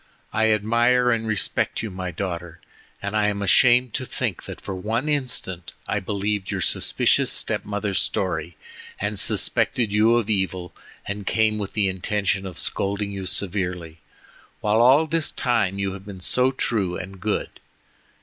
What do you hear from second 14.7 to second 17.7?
all this time you have been so true and good.